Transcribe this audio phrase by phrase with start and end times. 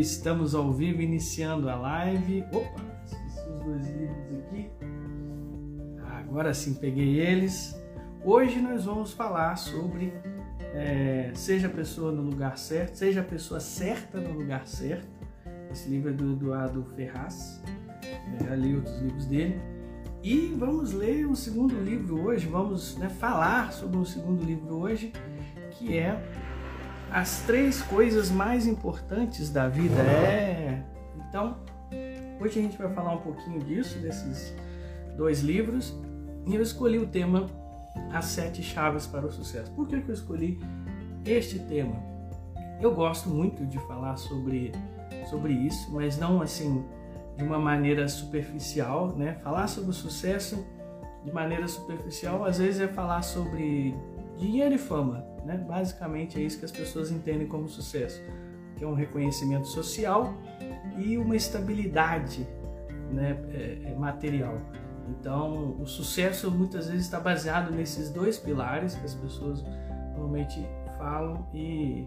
[0.00, 2.44] estamos ao vivo iniciando a live.
[2.52, 4.70] Opa, esqueci os dois livros aqui.
[6.18, 7.76] Agora sim peguei eles.
[8.24, 10.12] Hoje nós vamos falar sobre
[10.74, 15.08] é, seja a pessoa no lugar certo, seja a pessoa certa no lugar certo.
[15.70, 17.62] Esse livro é do Eduardo Ferraz.
[18.02, 19.60] É, já li outros livros dele.
[20.22, 25.12] E vamos ler um segundo livro hoje, vamos né, falar sobre um segundo livro hoje,
[25.70, 26.20] que é
[27.10, 30.00] As Três Coisas Mais Importantes da Vida.
[30.00, 30.82] É.
[31.28, 31.56] Então,
[32.38, 34.54] hoje a gente vai falar um pouquinho disso, desses
[35.16, 35.98] dois livros,
[36.46, 37.46] e eu escolhi o tema
[38.12, 39.70] As Sete Chaves para o Sucesso.
[39.72, 40.60] Por que, que eu escolhi
[41.24, 41.96] este tema?
[42.80, 44.72] Eu gosto muito de falar sobre,
[45.30, 46.84] sobre isso, mas não assim
[47.38, 49.34] de uma maneira superficial, né?
[49.42, 50.64] Falar sobre o sucesso
[51.24, 53.96] de maneira superficial, às vezes é falar sobre
[54.38, 55.56] dinheiro e fama, né?
[55.68, 58.22] Basicamente é isso que as pessoas entendem como sucesso,
[58.76, 60.32] que é um reconhecimento social
[60.96, 62.46] e uma estabilidade,
[63.10, 63.36] né?
[63.52, 64.56] É, é material.
[65.08, 69.64] Então, o sucesso muitas vezes está baseado nesses dois pilares que as pessoas
[70.12, 70.64] normalmente
[70.98, 72.04] falam e,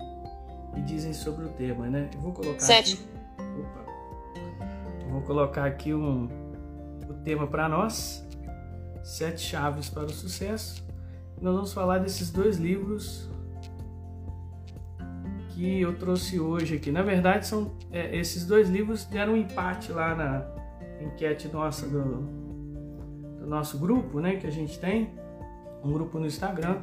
[0.75, 2.09] e dizem sobre o tema, né?
[2.13, 2.93] Eu vou colocar Sete.
[2.93, 3.51] aqui.
[3.59, 3.81] Opa.
[5.09, 6.29] Vou colocar aqui um,
[7.09, 8.25] o tema para nós:
[9.03, 10.90] Sete Chaves para o Sucesso.
[11.41, 13.27] Nós vamos falar desses dois livros
[15.49, 16.91] que eu trouxe hoje aqui.
[16.91, 20.45] Na verdade, são é, esses dois livros deram um empate lá na
[21.03, 22.21] enquete nossa do,
[23.39, 24.35] do nosso grupo, né?
[24.35, 25.09] Que a gente tem
[25.83, 26.77] um grupo no Instagram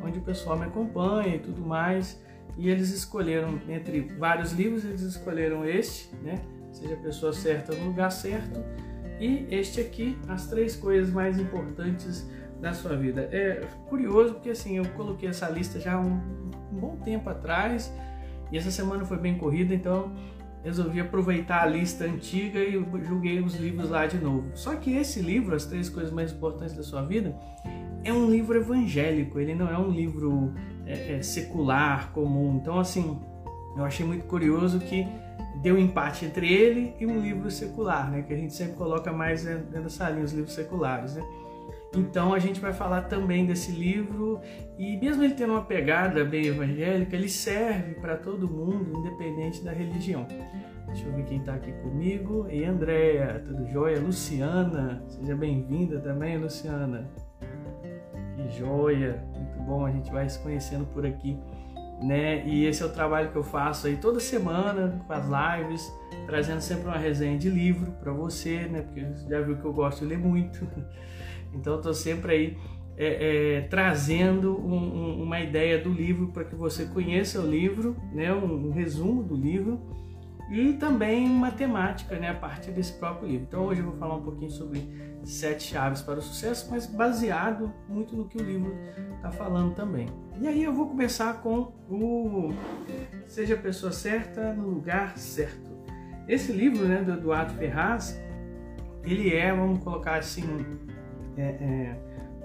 [0.00, 2.22] onde o pessoal me acompanha e tudo mais.
[2.56, 6.40] E eles escolheram entre vários livros, eles escolheram este, né?
[6.70, 8.60] seja a pessoa certa no lugar certo.
[9.18, 12.28] E este aqui, as três coisas mais importantes
[12.60, 13.28] da sua vida.
[13.32, 16.20] É curioso porque assim, eu coloquei essa lista já um,
[16.72, 17.92] um bom tempo atrás
[18.50, 20.12] e essa semana foi bem corrida, então
[20.64, 24.50] resolvi aproveitar a lista antiga e julguei os livros lá de novo.
[24.54, 27.36] Só que esse livro, As Três Coisas Mais Importantes da Sua Vida,
[28.02, 30.54] é um livro evangélico, ele não é um livro
[30.86, 32.56] é, é, secular, comum.
[32.56, 33.20] Então, assim,
[33.76, 35.06] eu achei muito curioso que
[35.62, 38.22] deu um empate entre ele e um livro secular, né?
[38.22, 41.22] Que a gente sempre coloca mais dentro dessa linha, os livros seculares, né?
[41.96, 44.40] Então a gente vai falar também desse livro
[44.78, 49.72] e mesmo ele tendo uma pegada bem evangélica, ele serve para todo mundo, independente da
[49.72, 50.26] religião.
[50.86, 52.46] Deixa eu ver quem está aqui comigo.
[52.50, 54.00] E Andréia, tudo jóia?
[54.00, 57.10] Luciana, seja bem-vinda também, Luciana.
[58.36, 61.38] Que joia, muito bom, a gente vai se conhecendo por aqui
[62.00, 62.44] né?
[62.46, 65.92] E esse é o trabalho que eu faço aí toda semana com as lives,
[66.26, 68.82] trazendo sempre uma resenha de livro para você, né?
[68.82, 70.66] Porque você já viu que eu gosto de ler muito,
[71.54, 72.58] então estou sempre aí
[72.96, 77.96] é, é, trazendo um, um, uma ideia do livro para que você conheça o livro,
[78.12, 78.32] né?
[78.32, 79.80] Um, um, resumo do livro
[80.50, 82.30] e também uma temática, né?
[82.30, 83.46] A partir desse próprio livro.
[83.48, 84.80] Então hoje eu vou falar um pouquinho sobre
[85.24, 88.72] sete chaves para o sucesso, mas baseado muito no que o livro
[89.16, 90.06] está falando também.
[90.40, 92.52] E aí eu vou começar com o
[93.26, 95.72] Seja a Pessoa Certa no Lugar Certo.
[96.28, 98.20] Esse livro né, do Eduardo Ferraz,
[99.02, 100.42] ele é, vamos colocar assim,
[101.36, 101.96] é, é,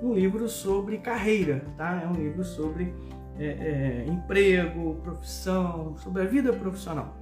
[0.02, 2.02] um livro sobre carreira, tá?
[2.04, 2.94] É um livro sobre
[3.38, 7.16] é, é emprego, profissão, sobre a vida profissional.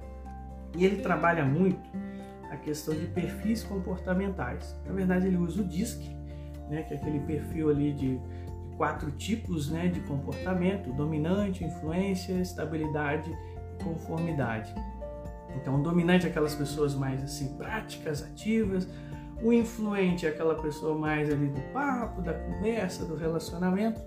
[0.76, 1.88] E ele trabalha muito
[2.50, 4.78] a questão de perfis comportamentais.
[4.86, 6.00] Na verdade, ele usa o DISC,
[6.68, 8.20] né, que é aquele perfil ali de
[8.76, 13.30] quatro tipos né, de comportamento: dominante, influência, estabilidade
[13.78, 14.74] e conformidade.
[15.56, 18.88] Então, o dominante é aquelas pessoas mais assim práticas, ativas.
[19.42, 24.00] O influente é aquela pessoa mais ali do papo, da conversa, do relacionamento.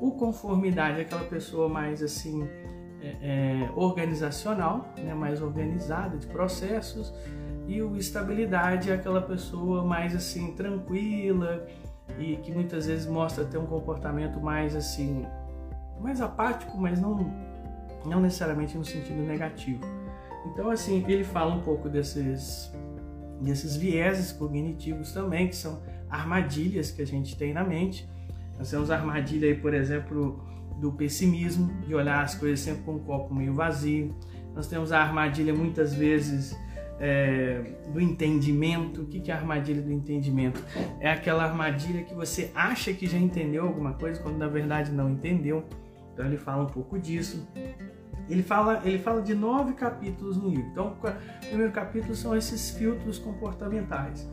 [0.00, 2.46] O conformidade é aquela pessoa mais assim
[3.00, 7.14] é, é, organizacional, né, mais organizada de processos.
[7.66, 11.66] E o estabilidade é aquela pessoa mais assim tranquila,
[12.18, 15.26] e que muitas vezes mostra ter um comportamento mais assim,
[16.00, 17.16] mais apático, mas não,
[18.04, 19.80] não necessariamente no sentido negativo.
[20.46, 22.72] Então, assim, ele fala um pouco desses,
[23.40, 28.08] desses vieses cognitivos também, que são armadilhas que a gente tem na mente.
[28.58, 30.42] Nós temos a armadilha aí, por exemplo,
[30.80, 34.14] do pessimismo, de olhar as coisas sempre com o copo meio vazio.
[34.54, 36.56] Nós temos a armadilha muitas vezes
[36.98, 37.62] é,
[37.92, 39.02] do entendimento.
[39.02, 40.62] O que é a armadilha do entendimento?
[41.00, 45.10] É aquela armadilha que você acha que já entendeu alguma coisa, quando na verdade não
[45.10, 45.64] entendeu.
[46.12, 47.46] Então ele fala um pouco disso.
[48.28, 50.68] Ele fala, ele fala de nove capítulos no livro.
[50.70, 54.28] Então, o primeiro capítulo são esses filtros comportamentais.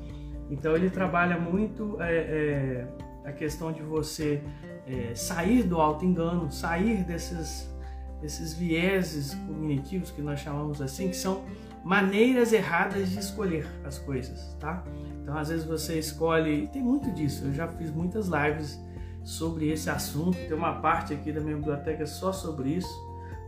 [0.50, 2.88] Então, ele trabalha muito é, é,
[3.24, 4.44] a questão de você
[4.86, 7.74] é, sair do auto-engano, sair desses,
[8.22, 11.44] desses vieses cognitivos que nós chamamos assim, que são
[11.84, 14.84] maneiras erradas de escolher as coisas, tá?
[15.22, 17.46] Então, às vezes você escolhe, tem muito disso.
[17.46, 18.80] Eu já fiz muitas lives
[19.24, 20.38] sobre esse assunto.
[20.38, 23.05] Tem uma parte aqui da minha biblioteca só sobre isso.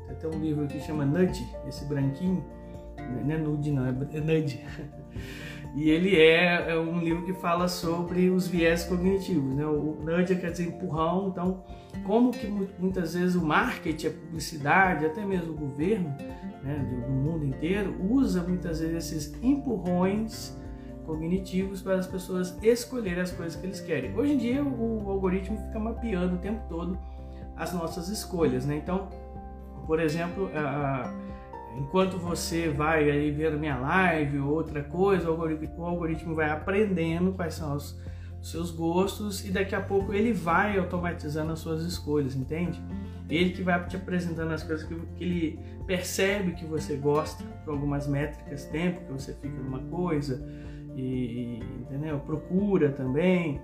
[0.07, 2.44] Tem até um livro que chama Nudge, esse branquinho.
[3.25, 4.63] Não é nude, não, é Nudge.
[5.75, 9.56] E ele é, é, um livro que fala sobre os viés cognitivos.
[9.56, 9.63] Né?
[9.63, 11.63] O nudge quer dizer empurrão, então
[12.04, 12.48] como que
[12.80, 16.10] muitas vezes o marketing, a publicidade, até mesmo o governo
[16.63, 20.57] né, do mundo inteiro usa muitas vezes esses empurrões
[21.06, 24.18] cognitivos para as pessoas escolherem as coisas que eles querem.
[24.18, 26.98] Hoje em dia o algoritmo fica mapeando o tempo todo
[27.56, 28.75] as nossas escolhas, né?
[28.75, 29.10] Então,
[29.88, 30.51] por exemplo,
[31.78, 36.51] enquanto você vai aí ver minha live ou outra coisa, o algoritmo, o algoritmo vai
[36.51, 38.00] aprendendo quais são os,
[38.42, 42.81] seus gostos e daqui a pouco ele vai automatizando as suas escolhas, entende?
[43.30, 47.74] Ele que vai te apresentando as coisas que, que ele percebe que você gosta por
[47.74, 50.42] algumas métricas, tempo que você fica numa coisa
[50.95, 52.19] e, entendeu?
[52.19, 53.60] Procura também.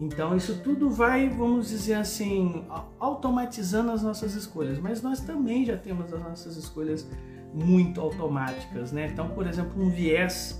[0.00, 2.64] Então isso tudo vai, vamos dizer assim,
[2.98, 7.06] automatizando as nossas escolhas, mas nós também já temos as nossas escolhas
[7.52, 9.10] muito automáticas, né?
[9.12, 10.58] Então, por exemplo, um viés,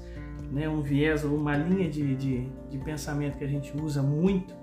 [0.52, 0.68] né?
[0.68, 4.54] Um viés ou uma linha de, de, de pensamento que a gente usa muito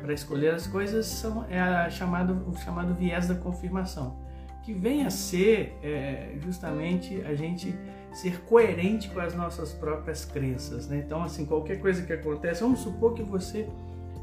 [0.00, 4.16] para escolher as coisas são, é a chamado, o chamado viés da confirmação,
[4.62, 7.74] que vem a ser é, justamente a gente
[8.12, 11.02] ser coerente com as nossas próprias crenças, né?
[11.04, 13.68] Então, assim, qualquer coisa que acontece, vamos supor que você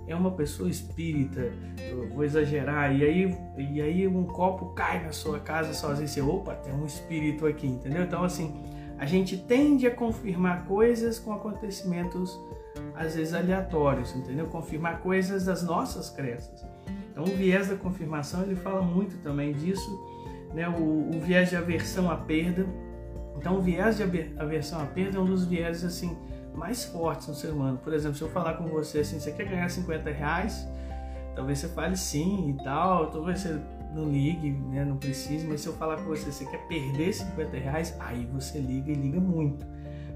[0.08, 1.52] é uma pessoa espírita,
[1.90, 6.22] eu vou exagerar, e aí, e aí um copo cai na sua casa sozinho, você,
[6.22, 8.04] opa, tem um espírito aqui, entendeu?
[8.04, 8.56] Então, assim,
[8.98, 12.40] a gente tende a confirmar coisas com acontecimentos,
[12.96, 14.48] às vezes, aleatórios, entendeu?
[14.48, 16.66] Confirmar coisas das nossas crenças.
[17.12, 19.90] Então, o viés da confirmação, ele fala muito também disso,
[20.54, 20.70] né?
[20.70, 22.66] O, o viés de aversão à perda.
[23.36, 24.04] Então, o viés de
[24.38, 26.16] aversão à perda é um dos viés, assim,
[26.58, 27.78] mais fortes no ser humano.
[27.78, 30.68] Por exemplo, se eu falar com você assim, você quer ganhar 50 reais,
[31.36, 33.62] talvez você fale sim e tal, talvez você
[33.94, 37.58] não ligue, né, não precise, mas se eu falar com você, você quer perder 50
[37.58, 39.66] reais, aí você liga e liga muito,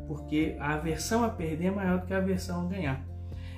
[0.07, 3.05] porque a aversão a perder é maior do que a aversão a ganhar.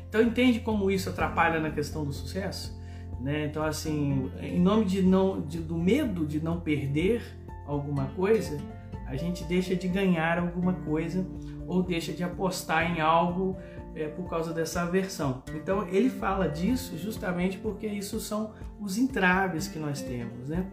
[0.08, 2.80] Então entende como isso atrapalha na questão do sucesso?
[3.20, 3.46] Né?
[3.46, 7.24] Então assim, em nome de não, de, do medo de não perder
[7.66, 8.60] alguma coisa,
[9.08, 11.26] a gente deixa de ganhar alguma coisa
[11.68, 13.58] ou deixa de apostar em algo
[13.96, 15.44] é, por causa dessa aversão.
[15.56, 20.66] Então ele fala disso justamente porque isso são os entraves que nós temos, né?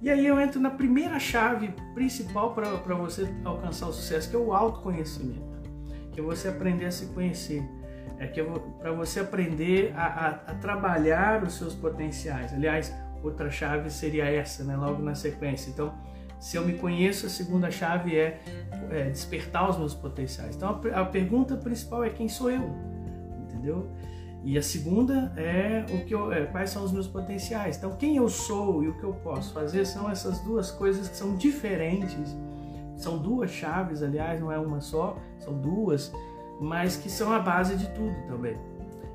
[0.00, 4.38] E aí eu entro na primeira chave principal para você alcançar o sucesso, que é
[4.38, 5.40] o autoconhecimento,
[6.12, 7.66] que é você aprender a se conhecer,
[8.18, 8.42] é que
[8.78, 12.52] para você aprender a, a, a trabalhar os seus potenciais.
[12.52, 12.92] Aliás,
[13.22, 14.76] outra chave seria essa, né?
[14.76, 15.70] Logo na sequência.
[15.70, 15.94] Então
[16.44, 18.38] se eu me conheço, a segunda chave é,
[18.90, 20.54] é despertar os meus potenciais.
[20.54, 22.70] Então a, a, pergunta principal é quem sou eu,
[23.44, 23.90] entendeu?
[24.42, 27.78] E a segunda é o que eu, é, quais são os meus potenciais.
[27.78, 31.16] Então quem eu sou e o que eu posso fazer são essas duas coisas que
[31.16, 32.36] são diferentes.
[32.94, 36.12] São duas chaves, aliás, não é uma só, são duas,
[36.60, 38.58] mas que são a base de tudo também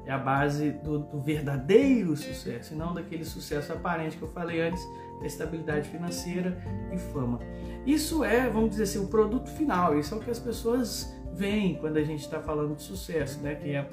[0.09, 4.59] é a base do, do, verdadeiro sucesso, e não daquele sucesso aparente que eu falei
[4.59, 4.81] antes,
[5.25, 6.57] estabilidade financeira
[6.91, 7.39] e fama.
[7.85, 11.75] Isso é, vamos dizer assim, o produto final, isso é o que as pessoas veem
[11.75, 13.55] quando a gente está falando de sucesso, né?
[13.55, 13.89] que é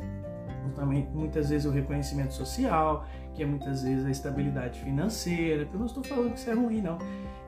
[0.74, 5.86] também muitas vezes o reconhecimento social, que é muitas vezes a estabilidade financeira, eu não
[5.86, 6.98] estou falando que isso é ruim, não,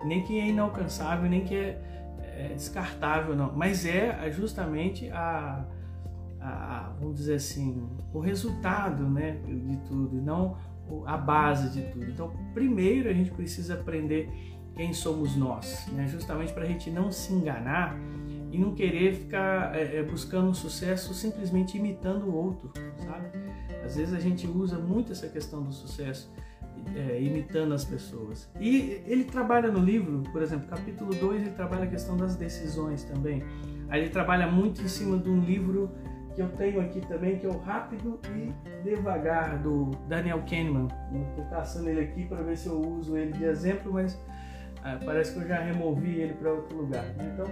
[0.05, 1.81] nem que é inalcançável, nem que é,
[2.21, 5.65] é descartável, não, mas é justamente a
[6.41, 10.57] a, vamos dizer assim, o resultado né, de tudo, não
[11.07, 12.11] a base de tudo.
[12.11, 14.29] Então, primeiro a gente precisa aprender
[14.75, 16.07] quem somos nós, né?
[16.07, 17.99] justamente para a gente não se enganar
[18.51, 22.73] e não querer ficar é, é, buscando um sucesso simplesmente imitando o outro,
[23.05, 23.29] sabe?
[23.85, 26.33] Às vezes a gente usa muito essa questão do sucesso
[26.95, 28.49] é, imitando as pessoas.
[28.61, 33.05] E ele trabalha no livro, por exemplo, capítulo 2, ele trabalha a questão das decisões
[33.05, 33.43] também.
[33.89, 35.91] Aí ele trabalha muito em cima de um livro
[36.35, 38.53] que eu tenho aqui também, que é o Rápido e
[38.85, 40.89] Devagar, do Daniel Kahneman.
[41.31, 44.19] Estou caçando ele aqui para ver se eu uso ele de exemplo, mas
[44.83, 47.05] ah, parece que eu já removi ele para outro lugar.
[47.17, 47.33] Né?
[47.35, 47.47] Então,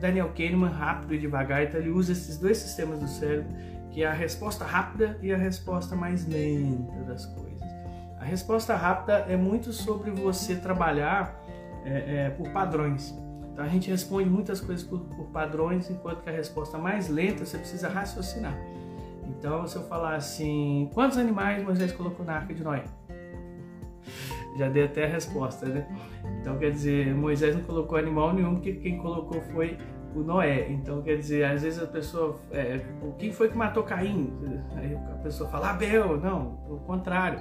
[0.00, 3.46] Daniel Kahneman, Rápido e Devagar, então ele usa esses dois sistemas do cérebro,
[3.90, 7.62] que é a resposta rápida e a resposta mais lenta das coisas.
[8.18, 11.40] A resposta rápida é muito sobre você trabalhar
[11.84, 13.14] é, é, por padrões.
[13.54, 17.46] Então a gente responde muitas coisas por, por, padrões, enquanto que a resposta mais lenta
[17.46, 18.58] você precisa raciocinar.
[19.28, 22.82] Então, se eu falar assim, quantos animais Moisés colocou na arca de Noé?
[24.56, 25.86] já dei até a resposta, né?
[26.40, 29.78] Então quer dizer, Moisés não colocou animal nenhum, porque quem colocou foi
[30.14, 30.68] o Noé.
[30.70, 32.80] Então quer dizer, às vezes a pessoa, é,
[33.18, 34.32] quem foi que matou Caim?
[34.76, 37.40] Aí a pessoa fala Abel, não, o contrário.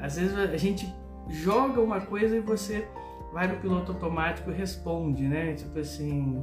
[0.00, 0.92] Às vezes a gente
[1.28, 2.86] joga uma coisa e você
[3.32, 5.54] vai no piloto automático e responde, né?
[5.54, 6.42] Tipo assim,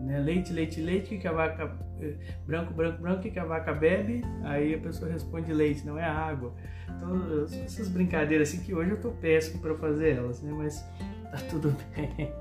[0.00, 0.18] né?
[0.18, 4.74] leite, leite, leite, que a vaca eh, branco, branco, branco, que a vaca bebe, aí
[4.74, 6.54] a pessoa responde leite, não é água.
[6.96, 10.52] Então, essas brincadeiras assim que hoje eu tô péssimo para fazer elas, né?
[10.52, 10.84] Mas
[11.30, 12.32] tá tudo bem.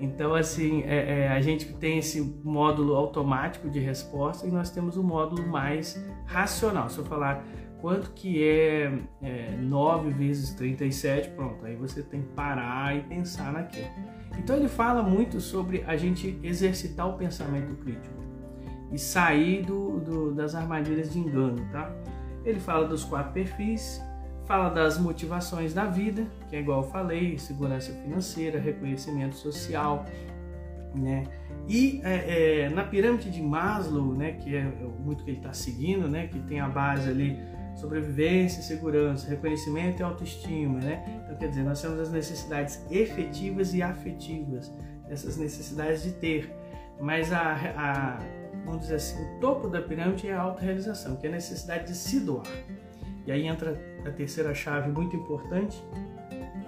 [0.00, 4.96] Então, assim, é, é, a gente tem esse módulo automático de resposta e nós temos
[4.96, 6.88] o um módulo mais racional.
[6.88, 7.44] Se eu falar
[7.80, 8.92] quanto que é,
[9.22, 13.88] é 9 vezes 37, pronto, aí você tem que parar e pensar naquilo.
[14.38, 18.16] Então ele fala muito sobre a gente exercitar o pensamento crítico
[18.92, 21.90] e sair do, do, das armadilhas de engano, tá?
[22.44, 24.00] Ele fala dos quatro perfis,
[24.44, 30.06] fala das motivações da vida, que é igual eu falei, segurança financeira, reconhecimento social,
[30.94, 31.24] né?
[31.68, 34.62] E é, é, na pirâmide de Maslow, né, que é
[35.00, 37.36] muito que ele está seguindo, né, que tem a base ali
[37.76, 41.04] sobrevivência, segurança, reconhecimento e autoestima, né?
[41.24, 44.72] Então, quer dizer, nós temos as necessidades efetivas e afetivas,
[45.08, 46.52] essas necessidades de ter.
[46.98, 48.18] Mas a, a
[48.64, 51.94] vamos dizer assim, o topo da pirâmide é a autorrealização, que é a necessidade de
[51.94, 52.46] se doar.
[53.26, 55.82] E aí entra a terceira chave muito importante,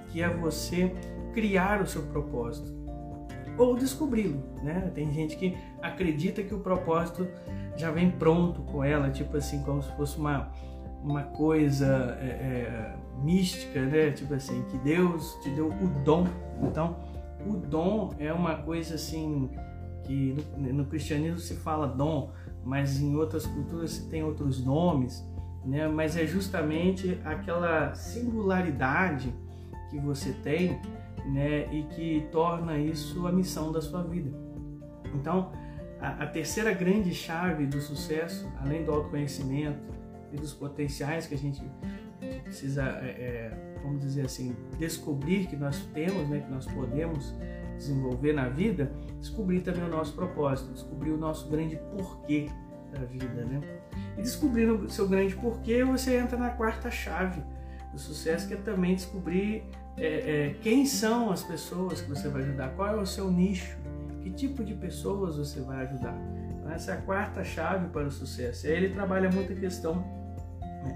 [0.09, 0.95] que é você
[1.33, 2.77] criar o seu propósito
[3.57, 4.91] ou descobri-lo, né?
[4.95, 7.27] Tem gente que acredita que o propósito
[7.77, 10.51] já vem pronto com ela, tipo assim, como se fosse uma
[11.03, 14.11] uma coisa é, é, mística, né?
[14.11, 16.27] Tipo assim, que Deus te deu o dom.
[16.63, 16.97] Então,
[17.47, 19.51] o dom é uma coisa assim
[20.05, 22.33] que no, no cristianismo se fala dom,
[22.65, 25.25] mas em outras culturas se tem outros nomes,
[25.65, 25.87] né?
[25.89, 29.33] Mas é justamente aquela singularidade
[29.91, 30.81] que você tem,
[31.27, 31.73] né?
[31.73, 34.31] E que torna isso a missão da sua vida.
[35.15, 35.53] Então,
[36.01, 39.98] a, a terceira grande chave do sucesso, além do autoconhecimento,
[40.33, 41.63] e dos potenciais que a gente
[42.45, 47.35] precisa, é, é, vamos dizer assim, descobrir que nós temos, né, que nós podemos
[47.77, 52.49] desenvolver na vida, descobrir também o nosso propósito, descobrir o nosso grande porquê
[52.93, 53.61] da vida, né?
[54.17, 57.43] E descobrindo o seu grande porquê, você entra na quarta chave
[57.93, 59.65] do sucesso, que é também descobrir
[59.97, 63.77] é, é, quem são as pessoas que você vai ajudar, qual é o seu nicho,
[64.23, 66.17] que tipo de pessoas você vai ajudar.
[66.51, 68.67] Então, essa é a quarta chave para o sucesso.
[68.67, 70.18] E aí ele trabalha muito a questão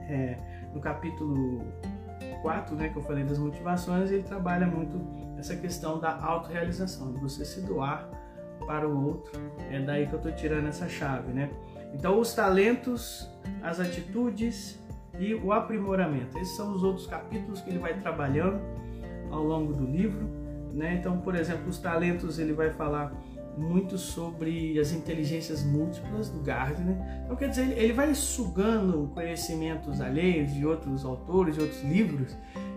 [0.09, 0.37] é,
[0.73, 1.65] no capítulo
[2.43, 5.01] 4, né, que eu falei das motivações, ele trabalha muito
[5.39, 8.09] essa questão da autorrealização, de você se doar
[8.67, 9.33] para o outro.
[9.71, 11.51] É daí que eu estou tirando essa chave, né?
[11.95, 13.29] Então, os talentos,
[13.63, 14.81] as atitudes
[15.19, 16.39] e o aprimoramento.
[16.39, 18.61] Esses são os outros capítulos que ele vai trabalhando
[19.31, 20.27] ao longo do livro,
[20.73, 20.95] né?
[20.95, 23.13] Então, por exemplo, os talentos ele vai falar
[23.57, 26.97] muito sobre as inteligências múltiplas do Gardner.
[27.25, 32.37] Então, quer dizer, ele vai sugando conhecimentos alheios de outros autores, de outros livros,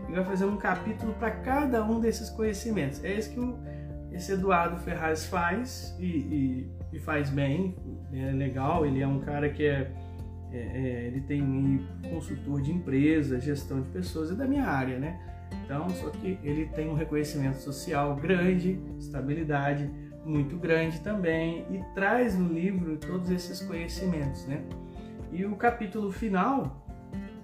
[0.10, 3.04] e vai fazer um capítulo para cada um desses conhecimentos.
[3.04, 3.58] É isso que o,
[4.12, 7.76] esse Eduardo Ferraz faz e, e, e, faz bem,
[8.14, 8.86] é legal.
[8.86, 9.92] Ele é um cara que é,
[10.52, 15.20] é, é ele tem consultor de empresas, gestão de pessoas, é da minha área, né?
[15.64, 19.90] Então, só que ele tem um reconhecimento social grande, estabilidade
[20.26, 24.64] muito grande também e traz no livro todos esses conhecimentos, né?
[25.32, 26.84] E o capítulo final,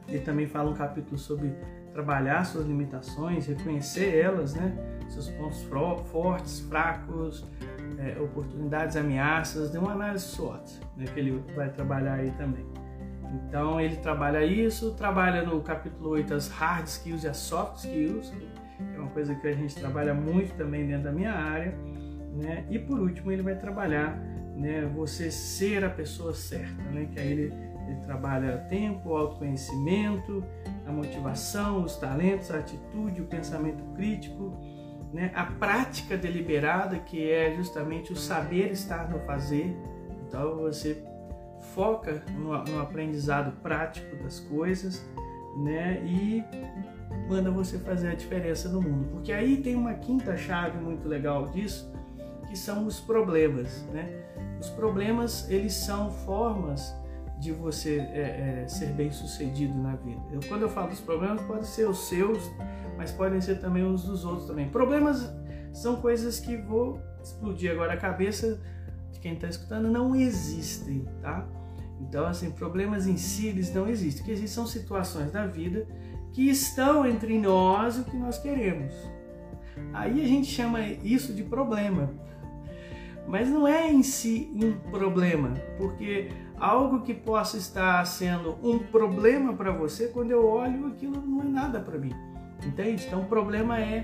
[0.07, 1.53] ele também fala um capítulo sobre
[1.93, 4.75] trabalhar suas limitações, reconhecer elas, né?
[5.09, 5.61] Seus pontos
[6.11, 7.45] fortes, fracos,
[7.99, 11.05] é, oportunidades, ameaças, de uma análise SWOT, né?
[11.13, 12.65] Que ele vai trabalhar aí também.
[13.47, 18.29] Então ele trabalha isso, trabalha no capítulo 8 as hard skills e as soft skills,
[18.29, 21.77] que é uma coisa que a gente trabalha muito também dentro da minha área
[22.31, 22.65] né?
[22.69, 24.17] E por último ele vai trabalhar,
[24.55, 24.89] né?
[24.95, 27.07] Você ser a pessoa certa, né?
[27.11, 27.53] Que aí ele,
[27.87, 30.43] ele trabalha tempo, o autoconhecimento,
[30.85, 34.57] a motivação, os talentos, a atitude, o pensamento crítico,
[35.13, 35.31] né?
[35.35, 39.75] A prática deliberada que é justamente o saber estar no fazer.
[40.27, 41.03] Então você
[41.73, 45.05] foca no, no aprendizado prático das coisas,
[45.63, 46.01] né?
[46.05, 46.43] E
[47.29, 49.09] manda você fazer a diferença no mundo.
[49.11, 51.90] Porque aí tem uma quinta chave muito legal disso,
[52.51, 54.09] que são os problemas, né?
[54.59, 56.93] Os problemas eles são formas
[57.39, 60.21] de você é, é, ser bem sucedido na vida.
[60.29, 62.51] Eu, quando eu falo dos problemas, podem ser os seus,
[62.97, 64.67] mas podem ser também os dos outros também.
[64.67, 65.33] Problemas
[65.71, 68.61] são coisas que vou explodir agora a cabeça
[69.11, 71.47] de quem está escutando, não existem, tá?
[72.01, 74.23] Então, assim, problemas em si eles não existem.
[74.23, 75.87] O que existem são situações da vida
[76.33, 78.93] que estão entre nós e o que nós queremos.
[79.93, 82.11] Aí a gente chama isso de problema.
[83.27, 89.53] Mas não é em si um problema, porque algo que possa estar sendo um problema
[89.53, 92.13] para você, quando eu olho aquilo não é nada para mim.
[92.65, 93.05] Entende?
[93.07, 94.03] Então o problema é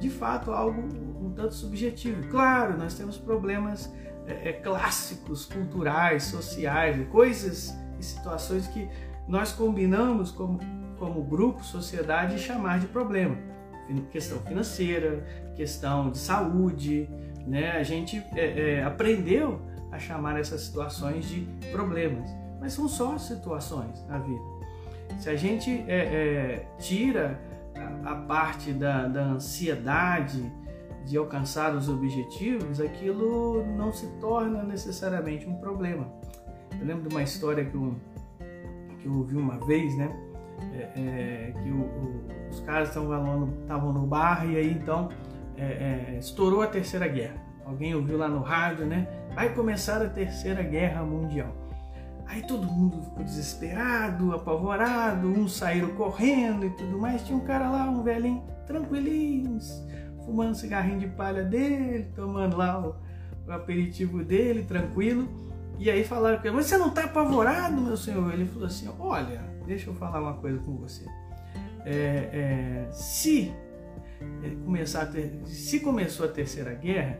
[0.00, 0.82] de fato algo
[1.20, 2.28] um tanto subjetivo.
[2.28, 3.92] Claro, nós temos problemas
[4.26, 8.88] é, é, clássicos, culturais, sociais, coisas e situações que
[9.28, 10.58] nós combinamos como,
[10.98, 13.36] como grupo, sociedade, chamar de problema.
[14.10, 17.08] Questão financeira, questão de saúde,
[17.46, 17.72] né?
[17.72, 22.30] A gente é, é, aprendeu a chamar essas situações de problemas,
[22.60, 24.42] mas são só situações na vida.
[25.18, 27.38] Se a gente é, é, tira
[27.74, 30.50] a, a parte da, da ansiedade,
[31.04, 36.06] de alcançar os objetivos, aquilo não se torna necessariamente um problema.
[36.78, 37.94] Eu lembro de uma história que eu,
[39.00, 40.10] que eu ouvi uma vez, né?
[40.74, 45.08] É, é, que o, o, os caras estavam no bar e aí então
[45.56, 47.36] é, é, estourou a terceira guerra.
[47.64, 49.06] Alguém ouviu lá no rádio, né?
[49.34, 51.54] Vai começar a terceira guerra mundial.
[52.26, 57.22] Aí todo mundo ficou desesperado, apavorado, uns saíram correndo e tudo mais.
[57.22, 59.58] Tinha um cara lá, um velhinho, tranquilinho,
[60.24, 62.96] fumando cigarrinho de palha dele, tomando lá o,
[63.46, 65.28] o aperitivo dele, tranquilo.
[65.78, 68.32] E aí falaram ele, mas você não está apavorado, meu senhor?
[68.32, 71.04] Ele falou assim, olha, deixa eu falar uma coisa com você.
[71.84, 73.52] É, é, se
[74.64, 77.18] começar ter, se começou a terceira guerra,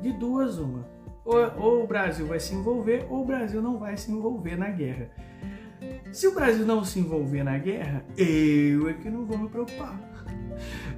[0.00, 0.88] de duas uma,
[1.24, 4.70] ou, ou, o Brasil vai se envolver ou o Brasil não vai se envolver na
[4.70, 5.10] guerra.
[6.10, 10.00] Se o Brasil não se envolver na guerra, eu é que não vou me preocupar.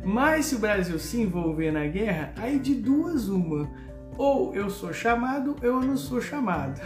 [0.05, 3.69] Mas se o Brasil se envolver na guerra, aí de duas uma.
[4.17, 6.81] Ou eu sou chamado, ou eu não sou chamado.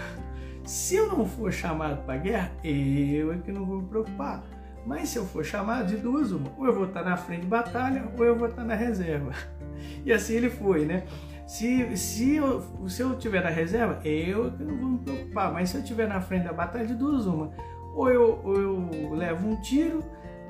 [0.65, 4.43] Se eu não for chamado para guerra, eu é que não vou me preocupar.
[4.87, 6.51] Mas se eu for chamado, de duas uma.
[6.59, 9.33] Ou eu vou estar na frente de batalha, ou eu vou estar na reserva.
[10.07, 11.05] E assim ele foi, né?
[11.47, 15.53] Se, se, eu, se eu tiver na reserva, eu não vou me preocupar.
[15.53, 17.51] Mas se eu estiver na frente da batalha, de duas uma.
[17.95, 20.03] Ou eu, ou eu levo um tiro,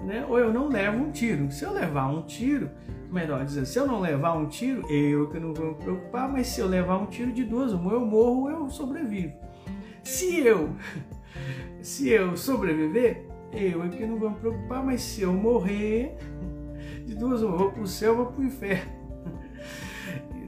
[0.05, 0.25] né?
[0.29, 1.51] ou eu não levo um tiro.
[1.51, 2.71] Se eu levar um tiro,
[3.11, 6.47] melhor dizer, se eu não levar um tiro, eu que não vou me preocupar, mas
[6.49, 9.35] se eu levar um tiro de duas, uma eu morro ou eu sobrevivo.
[10.03, 10.71] Se eu
[11.83, 16.17] se eu sobreviver, eu é que não vou me preocupar, mas se eu morrer,
[17.07, 19.05] de duas, eu vou para o céu, ou vou para o inferno.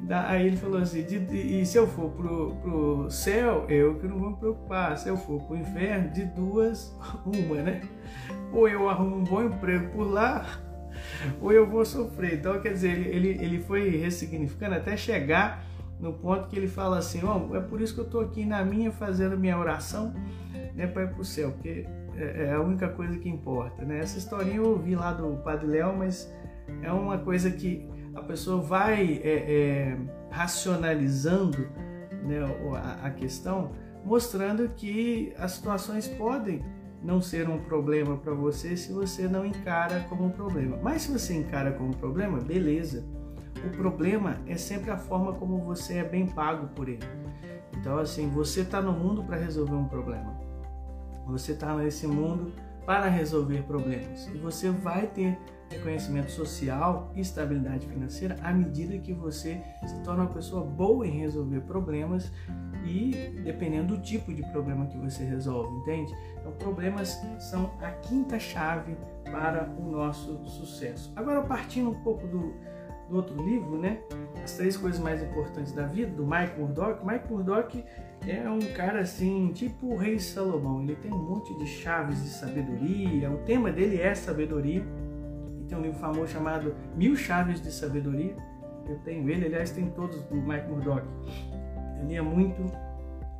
[0.08, 4.30] Aí ele falou assim: e se eu for pro, pro céu, eu que não vou
[4.30, 4.96] me preocupar.
[4.96, 7.82] Se eu for pro inferno, de duas, uma, né?
[8.52, 10.46] Ou eu arrumo um bom emprego por lá,
[11.40, 12.34] ou eu vou sofrer.
[12.34, 15.64] Então, quer dizer, ele, ele, ele foi ressignificando até chegar
[15.98, 18.44] no ponto que ele fala assim: Ó, oh, é por isso que eu estou aqui
[18.44, 20.14] na minha fazendo minha oração,
[20.74, 21.84] né, para ir pro céu, porque
[22.18, 23.98] é, é a única coisa que importa, né?
[23.98, 26.32] Essa historinha eu ouvi lá do Padre Léo, mas
[26.82, 29.98] é uma coisa que a pessoa vai é, é,
[30.30, 31.68] racionalizando
[32.22, 32.38] né,
[32.74, 33.72] a, a questão,
[34.04, 36.64] mostrando que as situações podem
[37.02, 40.78] não ser um problema para você se você não encara como um problema.
[40.82, 43.04] Mas se você encara como um problema, beleza.
[43.64, 47.06] O problema é sempre a forma como você é bem pago por ele.
[47.78, 50.45] Então, assim, você está no mundo para resolver um problema.
[51.26, 52.52] Você está nesse mundo
[52.86, 54.28] para resolver problemas.
[54.28, 55.36] E você vai ter
[55.68, 61.18] reconhecimento social e estabilidade financeira à medida que você se torna uma pessoa boa em
[61.18, 62.30] resolver problemas
[62.84, 63.10] e
[63.42, 66.14] dependendo do tipo de problema que você resolve, entende?
[66.38, 71.12] Então, problemas são a quinta chave para o nosso sucesso.
[71.16, 72.54] Agora, partindo um pouco do,
[73.08, 73.98] do outro livro, né?
[74.42, 77.04] As três coisas mais importantes da vida, do Mike Murdock.
[77.04, 77.84] Mike Murdock
[78.26, 80.82] é um cara assim, tipo o rei Salomão.
[80.82, 83.30] Ele tem um monte de chaves de sabedoria.
[83.30, 84.84] O tema dele é sabedoria
[85.66, 88.36] tem um livro famoso chamado Mil Chaves de Sabedoria.
[88.88, 91.06] Eu tenho ele, aliás, tem todos do Mike Murdock.
[91.98, 92.64] Eu lia muito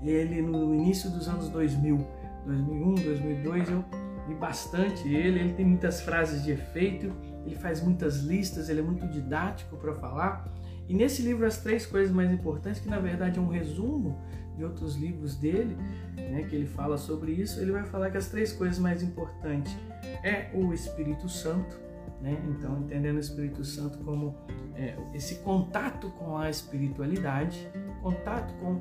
[0.02, 2.04] ele no início dos anos 2000,
[2.44, 3.70] 2001, 2002.
[3.70, 3.84] Eu
[4.28, 5.38] li bastante ele.
[5.38, 7.12] Ele tem muitas frases de efeito,
[7.44, 10.48] ele faz muitas listas, ele é muito didático para falar.
[10.88, 14.18] E nesse livro, as três coisas mais importantes, que na verdade é um resumo
[14.56, 15.76] de outros livros dele,
[16.16, 19.76] né, que ele fala sobre isso, ele vai falar que as três coisas mais importantes
[20.22, 21.76] é o Espírito Santo,
[22.20, 22.42] né?
[22.48, 24.34] Então, entendendo o Espírito Santo como
[24.74, 27.68] é, esse contato com a espiritualidade,
[28.02, 28.80] contato com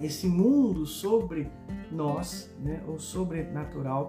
[0.00, 1.50] esse mundo sobre
[1.90, 2.82] nós, né?
[2.86, 4.08] ou sobrenatural.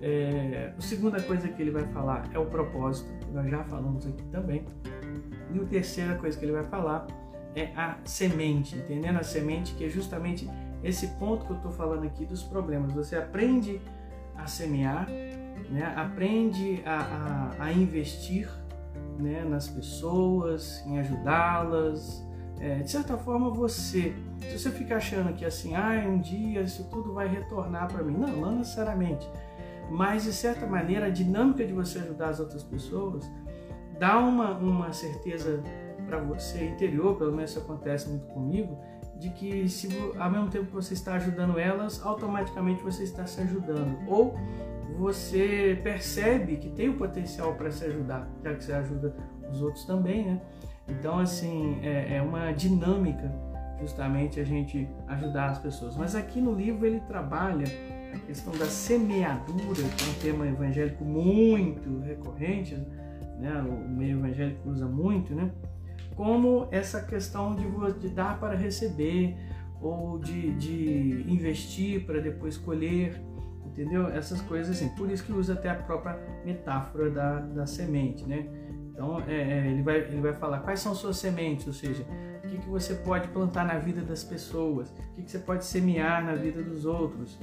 [0.00, 4.24] É, a segunda coisa que ele vai falar é o propósito, nós já falamos aqui
[4.24, 4.64] também.
[5.52, 7.06] E a terceira coisa que ele vai falar
[7.54, 10.48] é a semente, entendendo a semente que é justamente
[10.82, 12.92] esse ponto que eu estou falando aqui dos problemas.
[12.92, 13.80] Você aprende
[14.36, 15.06] a semear
[15.70, 15.92] né?
[15.96, 18.48] aprende a, a, a investir
[19.18, 22.24] né, nas pessoas, em ajudá-las.
[22.60, 26.84] É, de certa forma, você, se você fica achando que assim, ah, um dia isso
[26.84, 29.28] tudo vai retornar para mim, não, não necessariamente.
[29.90, 33.28] Mas de certa maneira, a dinâmica de você ajudar as outras pessoas
[33.98, 35.62] dá uma, uma certeza
[36.12, 38.78] para você interior, pelo menos isso acontece muito comigo,
[39.18, 43.40] de que se ao mesmo tempo que você está ajudando elas, automaticamente você está se
[43.40, 43.96] ajudando.
[44.06, 44.34] Ou
[44.98, 49.16] você percebe que tem o potencial para se ajudar, já que você ajuda
[49.50, 50.40] os outros também, né?
[50.86, 53.32] Então, assim, é, é uma dinâmica
[53.80, 55.96] justamente a gente ajudar as pessoas.
[55.96, 57.64] Mas aqui no livro ele trabalha
[58.14, 62.74] a questão da semeadura, que é um tema evangélico muito recorrente,
[63.38, 63.64] né?
[63.66, 65.50] o meio evangélico usa muito, né?
[66.14, 67.64] Como essa questão de,
[67.98, 69.36] de dar para receber
[69.80, 73.20] ou de, de investir para depois colher,
[73.66, 74.08] entendeu?
[74.08, 74.88] Essas coisas assim.
[74.90, 78.46] Por isso que usa até a própria metáfora da, da semente, né?
[78.92, 82.04] Então é, é, ele, vai, ele vai falar quais são suas sementes, ou seja,
[82.44, 85.64] o que, que você pode plantar na vida das pessoas, o que, que você pode
[85.64, 87.38] semear na vida dos outros,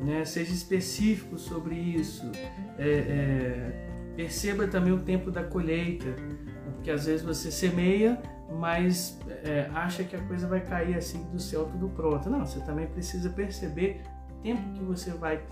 [0.00, 0.24] né?
[0.24, 2.30] Seja específico sobre isso.
[2.78, 6.14] É, é perceba também o tempo da colheita,
[6.84, 8.20] porque às vezes você semeia,
[8.60, 12.28] mas é, acha que a coisa vai cair assim do céu tudo pronto.
[12.28, 15.42] Não, você também precisa perceber o tempo que você vai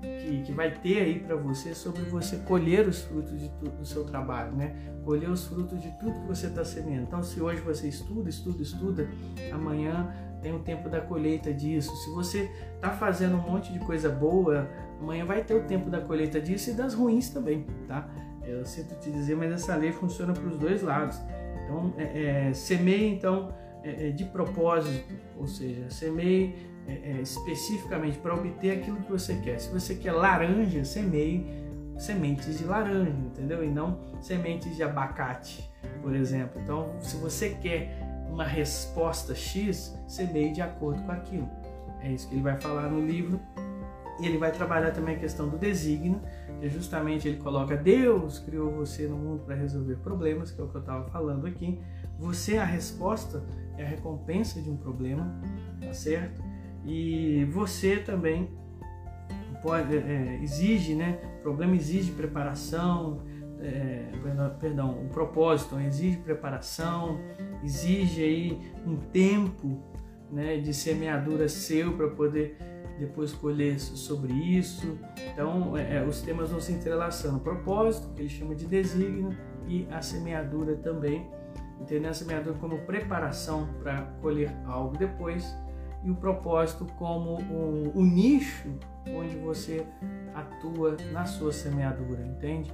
[0.00, 3.84] que, que vai ter aí para você sobre você colher os frutos de tu, do
[3.84, 4.74] seu trabalho, né?
[5.04, 7.02] Colher os frutos de tudo que você está semeando.
[7.02, 9.08] Então, se hoje você estuda, estuda, estuda,
[9.52, 11.94] amanhã tem o tempo da colheita disso.
[11.96, 16.00] Se você está fazendo um monte de coisa boa, amanhã vai ter o tempo da
[16.00, 18.08] colheita disso e das ruins também, tá?
[18.46, 21.20] Eu sinto te dizer, mas essa lei funciona para os dois lados.
[21.64, 26.54] Então, é, é, semeie então é, é de propósito, ou seja, semeie
[26.86, 29.58] é, é, especificamente para obter aquilo que você quer.
[29.58, 31.46] Se você quer laranja, semeie
[31.96, 33.64] sementes de laranja, entendeu?
[33.64, 35.70] E não sementes de abacate,
[36.02, 36.60] por exemplo.
[36.62, 37.96] Então, se você quer
[38.28, 41.48] uma resposta X, semeie de acordo com aquilo.
[42.02, 43.40] É isso que ele vai falar no livro.
[44.20, 46.20] E ele vai trabalhar também a questão do desígnio,
[46.60, 50.68] que justamente ele coloca Deus criou você no mundo para resolver problemas, que é o
[50.68, 51.80] que eu estava falando aqui.
[52.18, 53.42] Você é a resposta,
[53.76, 55.40] é a recompensa de um problema,
[55.80, 56.42] tá certo?
[56.84, 58.50] E você também
[59.62, 61.18] pode, é, é, exige, né?
[61.38, 63.22] O problema exige preparação,
[63.60, 64.10] é,
[64.60, 67.18] perdão, o propósito exige preparação,
[67.64, 69.82] exige aí um tempo,
[70.30, 72.58] né, de semeadura seu para poder
[72.98, 74.98] depois colher sobre isso.
[75.32, 77.40] Então, é, é, os temas vão se entrelaçando.
[77.40, 81.30] Propósito, que ele chama de desígnio, e a semeadura também.
[81.80, 85.54] Entendendo a semeadura como preparação para colher algo depois
[86.04, 88.68] e o propósito como o, o nicho
[89.08, 89.86] onde você
[90.34, 92.72] atua na sua semeadura, entende?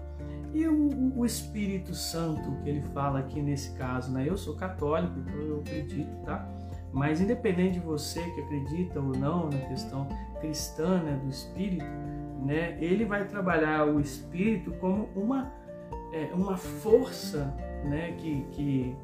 [0.52, 4.28] E o, o, Espírito Santo que ele fala aqui nesse caso, né?
[4.28, 6.48] Eu sou católico, então eu acredito, tá?
[6.92, 10.08] Mas independente de você que acredita ou não na questão
[10.40, 11.84] cristã né, do Espírito,
[12.44, 12.76] né?
[12.80, 15.52] Ele vai trabalhar o Espírito como uma
[16.12, 18.12] é, uma força, né?
[18.18, 18.96] Que, que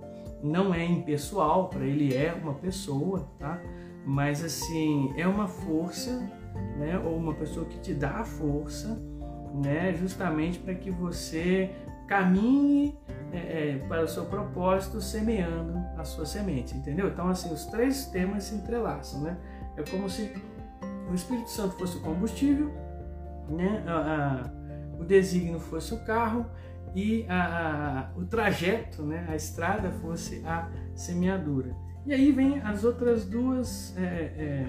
[0.42, 3.60] não é impessoal, para ele é uma pessoa, tá?
[4.06, 6.30] mas assim é uma força,
[6.78, 8.96] né, ou uma pessoa que te dá a força,
[9.52, 11.70] né, justamente para que você
[12.06, 12.98] caminhe
[13.32, 13.38] é,
[13.70, 17.08] é, para o seu propósito semeando a sua semente, entendeu?
[17.08, 19.36] Então assim os três temas se entrelaçam, né?
[19.76, 20.32] É como se
[21.10, 22.72] o Espírito Santo fosse o combustível,
[23.48, 23.84] né?
[23.86, 26.46] A, a, o desígnio fosse o carro
[26.94, 29.26] e a, o trajeto, né?
[29.28, 31.74] A estrada fosse a semeadura.
[32.06, 34.66] E aí vem as outras duas, é, é,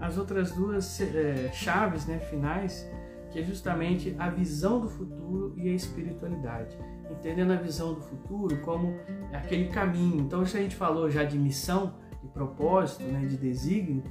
[0.00, 2.90] as outras duas é, chaves né, finais,
[3.30, 6.76] que é justamente a visão do futuro e a espiritualidade.
[7.10, 8.94] Entendendo a visão do futuro como
[9.32, 10.20] aquele caminho.
[10.20, 14.02] Então, se a gente falou já de missão, de propósito, né, de desígnio,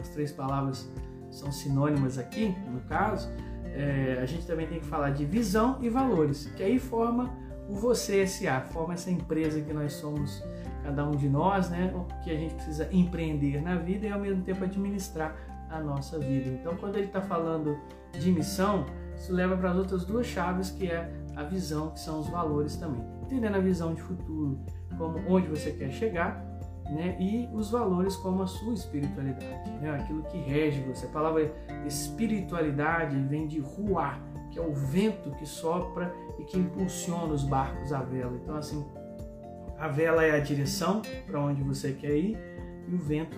[0.00, 0.90] as três palavras
[1.30, 3.28] são sinônimas aqui, no caso,
[3.64, 7.30] é, a gente também tem que falar de visão e valores, que aí forma
[7.68, 10.42] o Você SA, forma essa empresa que nós somos
[10.82, 11.92] cada um de nós, né?
[12.22, 15.36] Que a gente precisa empreender na vida e ao mesmo tempo administrar
[15.70, 16.48] a nossa vida.
[16.48, 17.76] Então, quando ele está falando
[18.12, 22.20] de missão, isso leva para as outras duas chaves, que é a visão, que são
[22.20, 23.04] os valores também.
[23.22, 24.58] Entendendo a visão de futuro,
[24.96, 26.44] como onde você quer chegar,
[26.90, 27.16] né?
[27.18, 29.90] E os valores como a sua espiritualidade, né?
[29.90, 31.06] Aquilo que rege você.
[31.06, 31.52] A palavra
[31.84, 37.92] espiritualidade vem de ruar, que é o vento que sopra e que impulsiona os barcos
[37.92, 38.38] à vela.
[38.42, 38.86] Então, assim,
[39.78, 42.38] a vela é a direção para onde você quer ir
[42.88, 43.36] e o vento,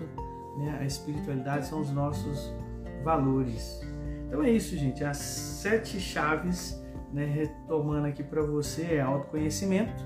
[0.57, 2.53] né, a espiritualidade são os nossos
[3.03, 3.81] valores.
[4.27, 5.03] Então é isso, gente.
[5.03, 6.81] As sete chaves,
[7.11, 10.03] né, retomando aqui para você, é autoconhecimento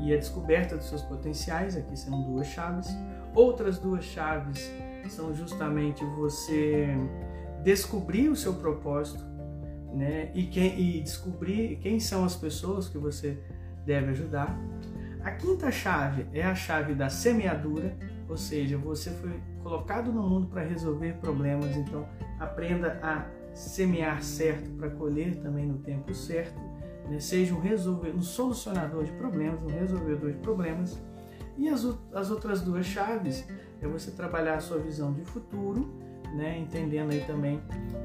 [0.00, 1.76] e a descoberta dos seus potenciais.
[1.76, 2.88] Aqui são duas chaves.
[3.34, 4.70] Outras duas chaves
[5.08, 6.88] são justamente você
[7.62, 9.24] descobrir o seu propósito,
[9.94, 10.30] né?
[10.34, 13.38] E, quem, e descobrir quem são as pessoas que você
[13.84, 14.58] deve ajudar.
[15.22, 17.96] A quinta chave é a chave da semeadura,
[18.28, 22.06] ou seja, você foi colocado no mundo para resolver problemas, então
[22.38, 26.58] aprenda a semear certo para colher também no tempo certo.
[27.08, 27.20] Né?
[27.20, 31.00] Seja um, resolver, um solucionador de problemas, um resolvedor de problemas.
[31.58, 33.46] E as, as outras duas chaves
[33.80, 35.92] é você trabalhar a sua visão de futuro,
[36.34, 36.58] né?
[36.58, 37.60] entendendo aí também,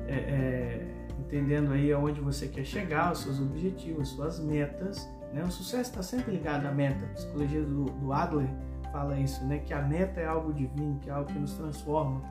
[0.08, 0.88] é, é,
[1.20, 5.08] entendendo aí aonde você quer chegar, os seus objetivos, suas metas.
[5.34, 5.44] Né?
[5.44, 7.06] O sucesso está sempre ligado à meta.
[7.14, 8.50] Psicologia do, do Adler
[8.92, 9.60] fala isso, né?
[9.60, 12.22] que a meta é algo divino, que é algo que nos transforma,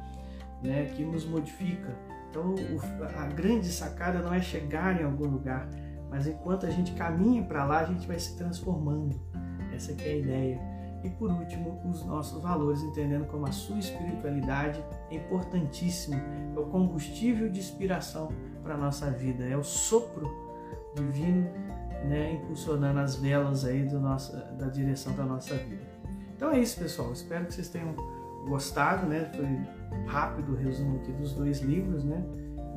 [0.62, 0.84] né?
[0.86, 1.96] que nos modifica.
[2.30, 5.68] Então, o, a grande sacada não é chegar em algum lugar,
[6.10, 9.20] mas enquanto a gente caminha para lá, a gente vai se transformando.
[9.74, 10.76] Essa é a ideia.
[11.04, 16.16] E por último, os nossos valores, entendendo como a sua espiritualidade é importantíssimo,
[16.54, 18.28] é o combustível de inspiração
[18.62, 20.28] para a nossa vida, é o sopro
[20.94, 21.48] divino,
[22.04, 25.95] né, impulsionando as velas aí do nosso, da direção da nossa vida.
[26.36, 27.12] Então é isso, pessoal.
[27.12, 27.94] Espero que vocês tenham
[28.46, 29.30] gostado, né?
[29.34, 32.22] Foi rápido o resumo aqui dos dois livros, né?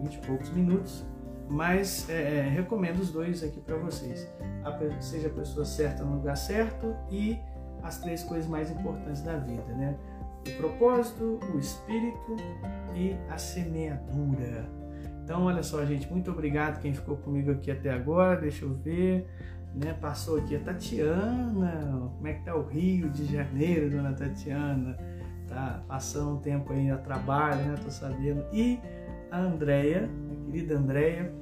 [0.01, 1.05] 20 e poucos minutos.
[1.49, 4.27] Mas é, é, recomendo os dois aqui para vocês.
[4.63, 7.37] A, seja a pessoa certa no lugar certo e
[7.83, 9.97] as três coisas mais importantes da vida, né?
[10.47, 12.37] O propósito, o espírito
[12.95, 14.69] e a semeadura.
[15.23, 18.39] Então, olha só, gente, muito obrigado quem ficou comigo aqui até agora.
[18.39, 19.27] Deixa eu ver,
[19.73, 19.93] né?
[19.93, 22.11] Passou aqui a Tatiana.
[22.15, 24.97] Como é que tá o Rio de Janeiro, dona Tatiana?
[25.47, 27.75] Tá passando um tempo aí a trabalho, né?
[27.83, 28.45] Tô sabendo.
[28.53, 28.79] E
[29.31, 30.09] a Andréia,
[30.45, 31.33] querida Andréia,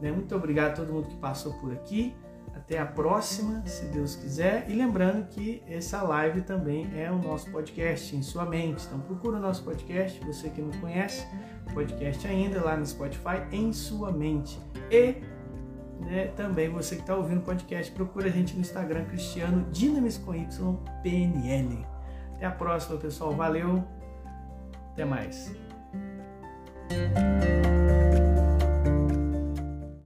[0.00, 0.10] né?
[0.10, 2.14] Muito obrigado a todo mundo que passou por aqui.
[2.54, 4.68] Até a próxima, se Deus quiser.
[4.68, 8.84] E lembrando que essa live também é o nosso podcast em sua mente.
[8.86, 11.26] Então procura o nosso podcast, você que não conhece,
[11.70, 14.58] o podcast ainda lá no Spotify em sua mente.
[14.90, 15.16] E
[16.00, 20.18] né, também você que está ouvindo o podcast, procura a gente no Instagram Cristiano Dinamis
[20.18, 20.46] com Y
[21.02, 21.86] PNL.
[22.36, 23.32] Até a próxima, pessoal.
[23.32, 23.84] Valeu.
[24.92, 25.54] Até mais.